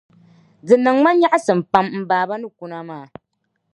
Di 0.67 0.75
niŋ 0.83 0.97
ma 1.03 1.11
nyaɣisim 1.19 1.59
pam 1.71 1.85
n 1.89 1.95
m-baba 2.03 2.35
ni 2.37 2.47
kuna 2.57 2.79
maa. 2.89 3.05